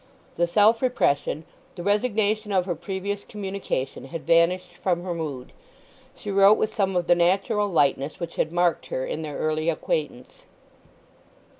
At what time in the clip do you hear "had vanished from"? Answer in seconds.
4.05-5.03